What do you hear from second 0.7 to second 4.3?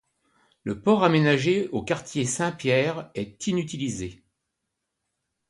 port aménagé au quartier Saint-Pierre est inutilisé.